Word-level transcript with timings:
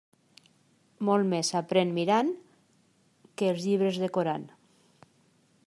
Molt 1.09 1.27
més 1.33 1.51
s'aprén 1.53 1.91
mirant 1.97 2.31
que 3.41 3.53
els 3.53 3.67
llibres 3.69 4.01
decorant. 4.05 4.49